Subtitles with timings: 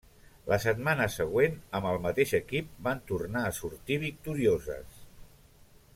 [0.51, 5.01] La setmana següent amb el mateix equip van tornar a sortir victorioses.